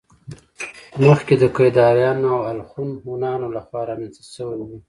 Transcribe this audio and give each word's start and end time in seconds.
مخکې 1.05 1.35
د 1.37 1.43
کيداريانو 1.55 2.27
او 2.35 2.41
الخون 2.53 2.89
هونانو 3.03 3.47
له 3.55 3.61
خوا 3.65 3.81
رامنځته 3.89 4.23
شوي 4.35 4.55
وو 4.57 4.77